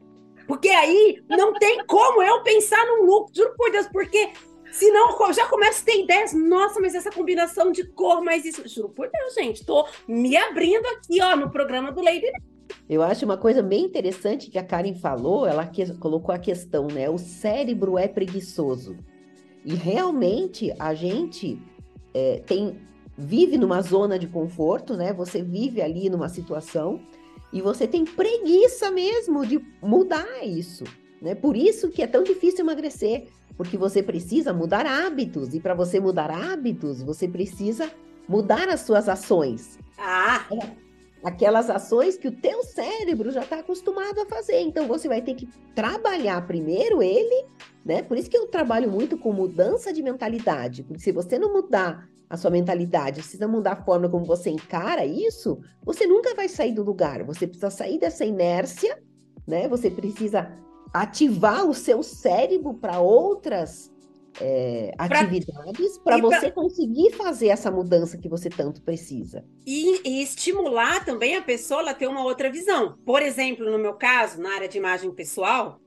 [0.47, 4.31] Porque aí não tem como eu pensar num look, juro por Deus, porque
[4.71, 6.33] Senão, já começa a ter ideias.
[6.33, 8.67] Nossa, mas essa combinação de cor, mas isso.
[8.67, 9.65] Juro por Deus, gente.
[9.65, 12.31] Tô me abrindo aqui, ó, no programa do Lady.
[12.89, 15.45] Eu acho uma coisa bem interessante que a Karen falou.
[15.45, 17.09] Ela que, colocou a questão, né?
[17.09, 18.95] O cérebro é preguiçoso.
[19.63, 21.61] E realmente a gente
[22.13, 22.77] é, tem
[23.17, 25.11] vive numa zona de conforto, né?
[25.13, 27.01] Você vive ali numa situação
[27.51, 30.85] e você tem preguiça mesmo de mudar isso,
[31.21, 31.35] né?
[31.35, 33.27] Por isso que é tão difícil emagrecer
[33.59, 37.91] porque você precisa mudar hábitos e para você mudar hábitos, você precisa
[38.25, 39.77] mudar as suas ações.
[39.97, 40.45] Ah,
[41.23, 44.61] aquelas ações que o teu cérebro já está acostumado a fazer.
[44.61, 47.45] Então você vai ter que trabalhar primeiro ele,
[47.85, 48.01] né?
[48.01, 52.09] Por isso que eu trabalho muito com mudança de mentalidade, porque se você não mudar
[52.29, 56.71] a sua mentalidade, precisa mudar a forma como você encara isso, você nunca vai sair
[56.71, 57.23] do lugar.
[57.23, 59.01] Você precisa sair dessa inércia,
[59.47, 59.67] né?
[59.67, 60.51] Você precisa
[60.93, 63.91] ativar o seu cérebro para outras
[64.39, 66.51] é, atividades para você pra...
[66.51, 69.45] conseguir fazer essa mudança que você tanto precisa.
[69.65, 72.97] E, e, estimular também a pessoa a ter uma outra visão.
[73.05, 75.79] Por exemplo, no meu caso, na área de imagem pessoal,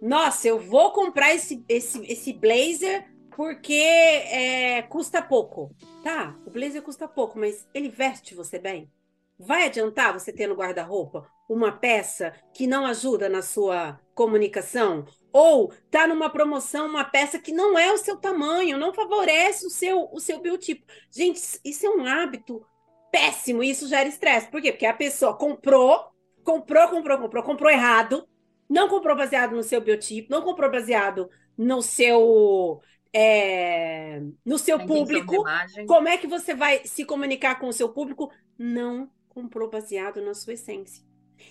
[0.00, 5.74] nossa, eu vou comprar esse, esse, esse blazer porque é, custa pouco.
[6.02, 8.90] Tá, o blazer custa pouco, mas ele veste você bem?
[9.38, 15.04] Vai adiantar você ter no guarda-roupa uma peça que não ajuda na sua comunicação?
[15.32, 19.70] Ou tá numa promoção uma peça que não é o seu tamanho, não favorece o
[19.70, 20.86] seu o seu biotipo.
[21.10, 22.64] Gente, isso é um hábito
[23.10, 24.50] péssimo e isso gera estresse.
[24.50, 24.72] Por quê?
[24.72, 26.06] Porque a pessoa comprou,
[26.42, 28.28] comprou, comprou, comprou, comprou errado,
[28.68, 32.80] não comprou baseado no seu biotipo, não comprou baseado no seu
[33.12, 35.44] é, no seu público.
[35.86, 38.30] Como é que você vai se comunicar com o seu público?
[38.58, 41.04] Não comprou baseado na sua essência.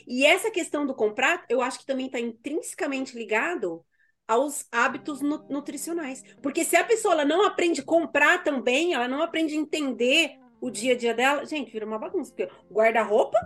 [0.08, 3.86] E essa questão do comprar, eu acho que também está intrinsecamente ligado
[4.28, 6.24] aos hábitos nutricionais.
[6.42, 10.38] Porque se a pessoa ela não aprende a comprar também, ela não aprende a entender
[10.62, 12.32] o dia a dia dela, gente, vira uma bagunça.
[12.32, 13.38] Porque o guarda-roupa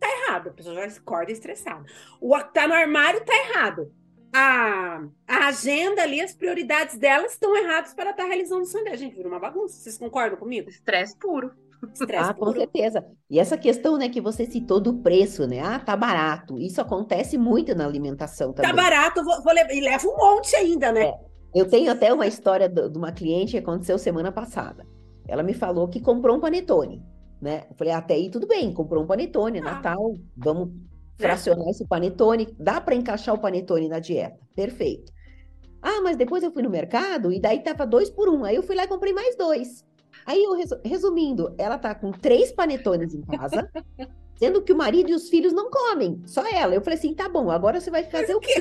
[0.00, 1.84] tá errado, a pessoa já acorda estressada.
[2.20, 3.92] O tá no armário tá errado.
[4.34, 8.84] A, a agenda ali, as prioridades dela estão erradas para estar tá realizando o sonho
[8.84, 8.96] dela.
[8.96, 9.76] Gente, vira uma bagunça.
[9.76, 10.70] Vocês concordam comigo?
[10.70, 11.52] Estresse puro.
[11.92, 12.52] Estresse ah, puro.
[12.52, 13.04] com certeza.
[13.28, 15.60] E essa questão, né, que você citou do preço, né?
[15.60, 16.58] Ah, tá barato.
[16.58, 18.76] Isso acontece muito na alimentação tá também.
[18.76, 21.06] Tá barato, vou, vou levar, e leva um monte ainda, né?
[21.06, 21.14] É.
[21.54, 24.86] Eu tenho até uma história de uma cliente que aconteceu semana passada.
[25.28, 27.02] Ela me falou que comprou um panetone,
[27.40, 27.64] né?
[27.70, 29.62] Eu falei, até aí tudo bem, comprou um panetone, ah.
[29.62, 30.70] Natal, vamos
[31.18, 31.22] é.
[31.22, 35.12] fracionar esse panetone, dá para encaixar o panetone na dieta, perfeito.
[35.82, 38.62] Ah, mas depois eu fui no mercado e daí tava dois por um, aí eu
[38.62, 39.84] fui lá e comprei mais dois.
[40.26, 40.54] Aí, eu,
[40.84, 43.70] resumindo, ela tá com três panetones em casa,
[44.36, 46.74] sendo que o marido e os filhos não comem, só ela.
[46.74, 48.52] Eu falei assim, tá bom, agora você vai fazer o quê?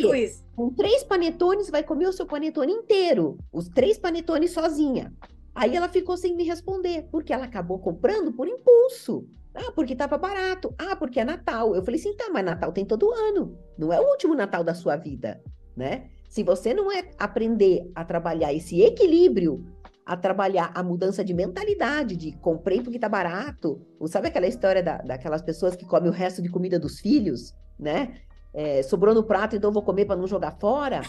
[0.55, 5.13] Com três panetones, vai comer o seu panetone inteiro, os três panetones sozinha.
[5.53, 9.27] Aí ela ficou sem me responder, porque ela acabou comprando por impulso.
[9.53, 10.73] Ah, porque estava barato.
[10.77, 11.75] Ah, porque é Natal.
[11.75, 13.57] Eu falei assim, tá, mas Natal tem todo ano.
[13.77, 15.41] Não é o último Natal da sua vida,
[15.75, 16.09] né?
[16.29, 19.65] Se você não é aprender a trabalhar esse equilíbrio
[20.05, 23.85] a trabalhar a mudança de mentalidade, de comprei porque tá barato.
[23.99, 27.55] Ou sabe aquela história da, daquelas pessoas que comem o resto de comida dos filhos,
[27.79, 28.15] né?
[28.53, 31.01] É, sobrou no prato, então vou comer para não jogar fora.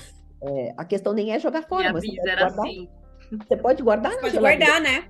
[0.42, 2.88] É, a questão nem é jogar fora, mas você pode, guardar, assim.
[3.30, 4.12] você pode guardar.
[4.12, 5.04] Você pode guardar, né?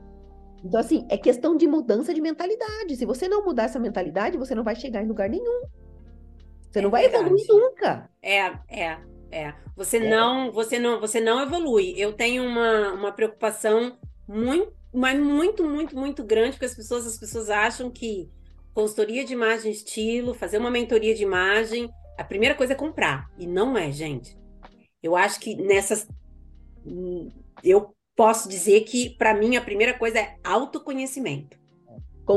[0.64, 2.96] Então, assim, é questão de mudança de mentalidade.
[2.96, 5.62] Se você não mudar essa mentalidade, você não vai chegar em lugar nenhum.
[6.70, 7.24] Você é não vai verdade.
[7.24, 8.10] evoluir nunca.
[8.22, 8.98] É, é.
[9.32, 10.10] É, você é.
[10.10, 11.94] não, você não, você não evolui.
[11.96, 17.18] Eu tenho uma, uma preocupação muito, mas muito, muito, muito grande porque as pessoas, as
[17.18, 18.30] pessoas acham que
[18.74, 23.46] consultoria de imagem estilo, fazer uma mentoria de imagem, a primeira coisa é comprar e
[23.46, 24.36] não é, gente.
[25.02, 26.06] Eu acho que nessas
[27.64, 31.61] eu posso dizer que para mim a primeira coisa é autoconhecimento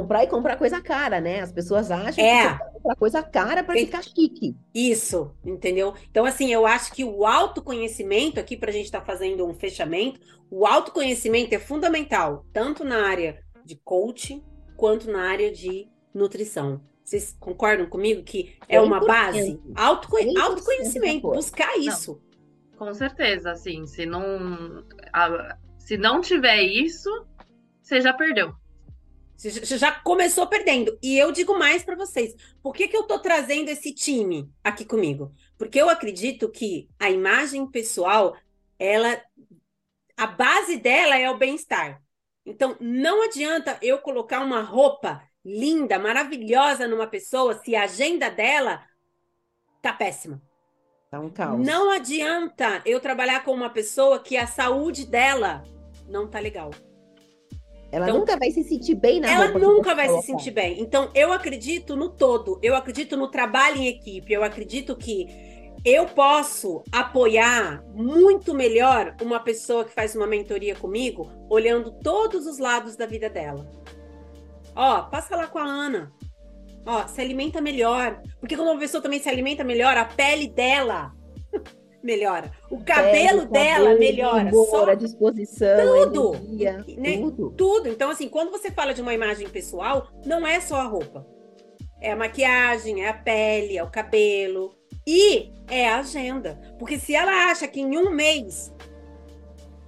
[0.02, 1.42] comprar e comprar coisa cara, né?
[1.42, 2.58] As pessoas acham é.
[2.58, 4.56] que comprar coisa cara para ficar chique.
[4.74, 5.94] Isso, entendeu?
[6.10, 9.54] Então, assim, eu acho que o autoconhecimento, aqui para a gente estar tá fazendo um
[9.54, 14.44] fechamento, o autoconhecimento é fundamental, tanto na área de coaching
[14.76, 16.82] quanto na área de nutrição.
[17.04, 19.62] Vocês concordam comigo que é uma base?
[19.76, 22.20] Autoconhe autoconhecimento, buscar isso.
[22.72, 27.10] Não, com certeza, assim, se não, a, se não tiver isso,
[27.82, 28.56] você já perdeu.
[29.38, 30.98] Você já começou perdendo.
[31.02, 32.34] E eu digo mais para vocês.
[32.64, 35.34] Por que, que eu estou trazendo esse time aqui comigo?
[35.58, 38.36] Porque eu acredito que a imagem pessoal,
[38.80, 39.22] ela,
[40.16, 42.02] a base dela é o bem-estar.
[42.46, 48.84] Então, não adianta eu colocar uma roupa linda, maravilhosa numa pessoa se a agenda dela
[49.82, 50.42] tá péssima.
[51.12, 51.66] Tá um caos.
[51.66, 55.64] Não adianta eu trabalhar com uma pessoa que a saúde dela
[56.08, 56.72] não tá legal.
[57.96, 60.82] Ela então, nunca vai se sentir bem na Ela nunca vai se sentir bem.
[60.82, 62.60] Então, eu acredito no todo.
[62.62, 64.34] Eu acredito no trabalho em equipe.
[64.34, 65.30] Eu acredito que
[65.86, 72.60] eu posso apoiar muito melhor uma pessoa que faz uma mentoria comigo, olhando todos os
[72.60, 73.66] lados da vida dela.
[74.76, 76.12] Ó, passa lá com a Ana.
[76.86, 78.22] Ó, se alimenta melhor.
[78.42, 81.14] Porque quando uma pessoa também se alimenta melhor, a pele dela
[82.06, 82.52] melhora.
[82.70, 84.50] O cabelo é, dela cabelo, melhora.
[84.50, 87.18] Humor, só a disposição, tudo, energia, né?
[87.18, 87.50] tudo.
[87.52, 87.90] Tudo.
[87.90, 91.26] Então, assim, quando você fala de uma imagem pessoal, não é só a roupa.
[92.00, 94.76] É a maquiagem, é a pele, é o cabelo.
[95.08, 96.60] E é a agenda.
[96.78, 98.74] Porque se ela acha que em um mês.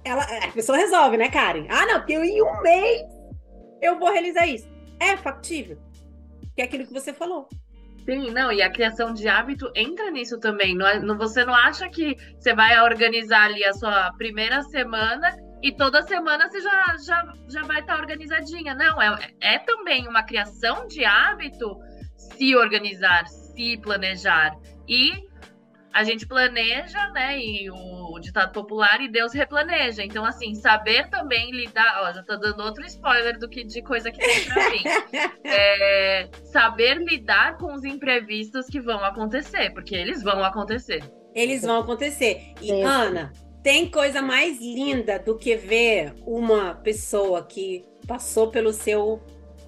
[0.04, 1.66] Ela, a pessoa resolve, né, Karen?
[1.68, 3.02] Ah, não, porque em um mês
[3.80, 4.68] eu vou realizar isso.
[4.98, 5.78] É factível.
[6.54, 7.48] Que é aquilo que você falou.
[8.08, 10.74] Sim, não, e a criação de hábito entra nisso também.
[10.82, 15.70] É, não, você não acha que você vai organizar ali a sua primeira semana e
[15.76, 18.74] toda semana você já, já, já vai estar tá organizadinha.
[18.74, 21.76] Não, é, é também uma criação de hábito
[22.16, 24.56] se organizar, se planejar.
[24.88, 25.12] E
[25.98, 27.36] a gente planeja, né?
[27.40, 30.04] E o ditado popular e Deus replaneja.
[30.04, 32.02] Então, assim, saber também lidar.
[32.04, 34.82] Ó, já tô dando outro spoiler do que de coisa que tem pra mim.
[35.50, 41.02] É, saber lidar com os imprevistos que vão acontecer, porque eles vão acontecer.
[41.34, 42.52] Eles vão acontecer.
[42.60, 42.84] E, Sim.
[42.84, 43.32] Ana,
[43.62, 49.20] tem coisa mais linda do que ver uma pessoa que passou pelo seu,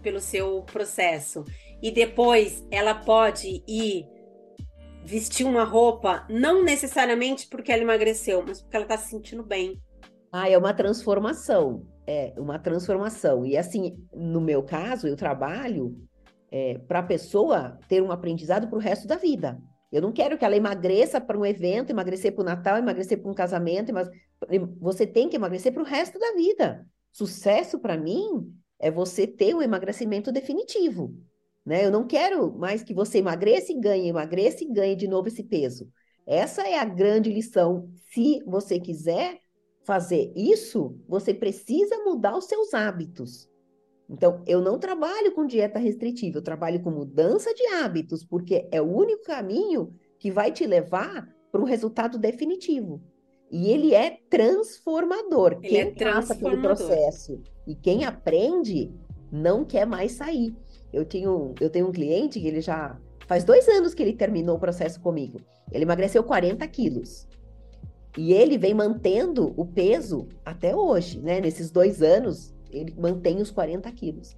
[0.03, 1.45] pelo seu processo
[1.83, 4.07] e depois ela pode ir
[5.05, 9.81] vestir uma roupa, não necessariamente porque ela emagreceu, mas porque ela está se sentindo bem.
[10.33, 11.87] Ah, é uma transformação.
[12.07, 13.45] é uma transformação.
[13.45, 15.97] E assim, no meu caso, eu trabalho
[16.51, 19.61] é, para a pessoa ter um aprendizado para o resto da vida.
[19.93, 23.31] Eu não quero que ela emagreça para um evento, emagrecer para o Natal, emagrecer para
[23.31, 24.09] um casamento, mas
[24.81, 26.87] você tem que emagrecer para o resto da vida.
[27.13, 31.13] Sucesso para mim é você ter um emagrecimento definitivo.
[31.65, 31.85] Né?
[31.85, 35.43] Eu não quero mais que você emagreça e ganhe, emagreça e ganhe de novo esse
[35.43, 35.89] peso.
[36.27, 37.91] Essa é a grande lição.
[38.13, 39.39] Se você quiser
[39.85, 43.49] fazer isso, você precisa mudar os seus hábitos.
[44.09, 48.83] Então, eu não trabalho com dieta restritiva, eu trabalho com mudança de hábitos, porque é
[48.83, 53.01] o único caminho que vai te levar para um resultado definitivo.
[53.51, 55.59] E ele é transformador.
[55.63, 56.15] Ele quem é transformador.
[56.15, 58.93] passa pelo processo e quem aprende
[59.31, 60.55] não quer mais sair.
[60.93, 64.57] Eu tenho, eu tenho um cliente que ele já faz dois anos que ele terminou
[64.57, 65.41] o processo comigo.
[65.71, 67.29] Ele emagreceu 40 quilos.
[68.19, 71.41] E ele vem mantendo o peso até hoje, né?
[71.41, 74.37] Nesses dois anos, ele mantém os 40 quilos.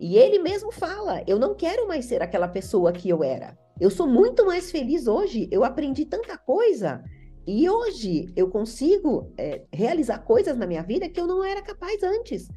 [0.00, 3.58] E ele mesmo fala: eu não quero mais ser aquela pessoa que eu era.
[3.78, 5.48] Eu sou muito mais feliz hoje.
[5.50, 7.02] Eu aprendi tanta coisa.
[7.46, 12.02] E hoje eu consigo é, realizar coisas na minha vida que eu não era capaz
[12.02, 12.48] antes.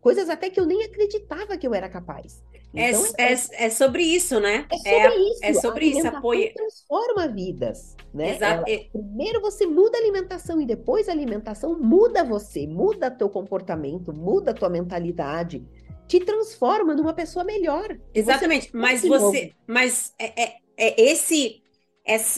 [0.00, 2.42] Coisas até que eu nem acreditava que eu era capaz.
[2.74, 4.66] É, então, é, é, é, sobre isso, né?
[4.70, 5.40] É sobre é, isso.
[5.42, 6.06] É sobre isso.
[6.06, 6.52] Apoia...
[6.54, 8.38] transforma vidas, né?
[8.40, 14.12] Ela, primeiro você muda a alimentação e depois a alimentação muda você, muda teu comportamento,
[14.12, 15.66] muda tua mentalidade,
[16.06, 17.98] te transforma numa pessoa melhor.
[18.14, 18.70] Exatamente.
[18.70, 21.62] Você mas você, mas é, é, é esse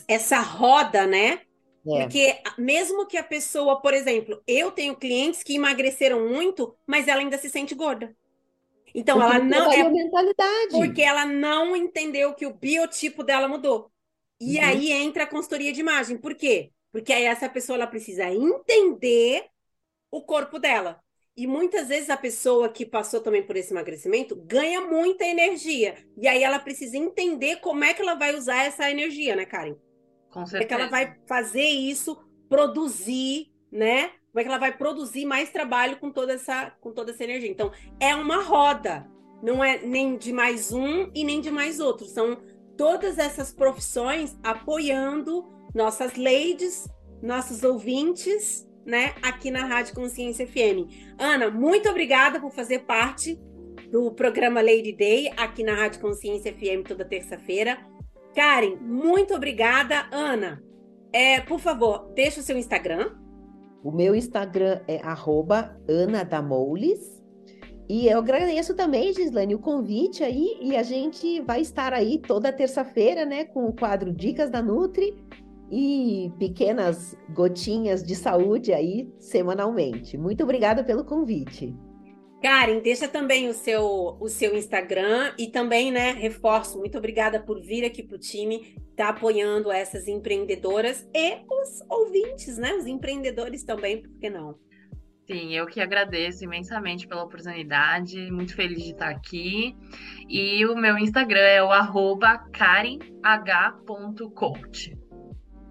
[0.09, 1.41] essa roda, né?
[1.87, 2.03] É.
[2.03, 7.21] Porque mesmo que a pessoa, por exemplo, eu tenho clientes que emagreceram muito, mas ela
[7.21, 8.15] ainda se sente gorda.
[8.95, 10.71] Então porque ela não é mentalidade.
[10.71, 13.91] porque ela não entendeu que o biotipo dela mudou.
[14.41, 14.65] E uhum.
[14.65, 16.17] aí entra a consultoria de imagem.
[16.17, 16.73] Por quê?
[16.91, 19.47] Porque aí essa pessoa ela precisa entender
[20.11, 21.01] o corpo dela.
[21.35, 25.97] E muitas vezes a pessoa que passou também por esse emagrecimento ganha muita energia.
[26.21, 29.77] E aí ela precisa entender como é que ela vai usar essa energia, né, Karen?
[30.31, 30.51] Com certeza.
[30.51, 32.19] Como é que ela vai fazer isso,
[32.49, 34.13] produzir, né?
[34.33, 37.51] Como é que ela vai produzir mais trabalho com toda essa, com toda essa energia?
[37.51, 37.71] Então,
[38.01, 39.07] é uma roda.
[39.43, 42.07] Não é nem de mais um e nem de mais outro.
[42.07, 42.39] São
[42.77, 46.89] todas essas profissões apoiando nossas ladies,
[47.23, 50.89] nossos ouvintes, né, aqui na Rádio Consciência FM.
[51.19, 53.39] Ana, muito obrigada por fazer parte
[53.91, 57.79] do programa Lady Day aqui na Rádio Consciência FM toda terça-feira.
[58.35, 60.09] Karen, muito obrigada.
[60.11, 60.63] Ana,
[61.13, 63.22] é, por favor, deixa o seu Instagram.
[63.83, 65.01] O meu Instagram é
[65.89, 67.23] anadamoules.
[67.89, 70.57] E eu agradeço também, Gislane, o convite aí.
[70.61, 75.17] E a gente vai estar aí toda terça-feira, né, com o quadro Dicas da Nutri
[75.71, 80.17] e pequenas gotinhas de saúde aí semanalmente.
[80.17, 81.75] Muito obrigada pelo convite.
[82.43, 87.61] Karen, deixa também o seu, o seu Instagram e também, né, reforço, muito obrigada por
[87.63, 93.63] vir aqui para o time, tá apoiando essas empreendedoras e os ouvintes, né, os empreendedores
[93.63, 94.59] também, por que não?
[95.31, 99.77] Sim, eu que agradeço imensamente pela oportunidade, muito feliz de estar aqui.
[100.29, 103.13] E o meu Instagram é o arroba karenh.coach.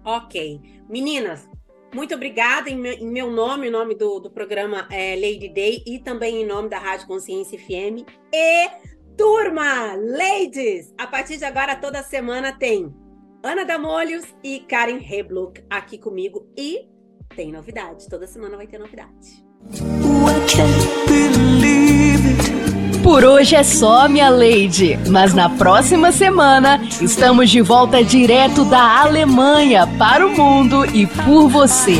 [0.04, 0.58] Ok.
[0.88, 1.46] Meninas,
[1.94, 5.82] muito obrigada em meu, em meu nome, em nome do, do programa é, Lady Day
[5.86, 8.06] e também em nome da Rádio Consciência FM.
[8.32, 8.70] E
[9.16, 12.94] turma, ladies, a partir de agora toda semana tem
[13.42, 16.88] Ana Damolhos e Karen Reblock aqui comigo e
[17.34, 18.08] tem novidade.
[18.08, 19.44] Toda semana vai ter novidade.
[23.02, 24.98] Por hoje é só, minha lady.
[25.08, 31.48] Mas na próxima semana estamos de volta direto da Alemanha para o mundo e por
[31.48, 31.98] você.